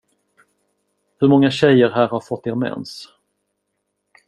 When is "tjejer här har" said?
1.51-2.19